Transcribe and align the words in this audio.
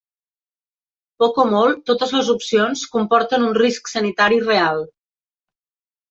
Poc 1.23 1.35
o 1.41 1.43
molt, 1.49 1.83
totes 1.89 2.13
les 2.15 2.31
opcions 2.33 2.85
comporten 2.95 3.45
un 3.49 3.53
risc 3.59 3.91
sanitari 3.91 4.39
real. 4.47 4.81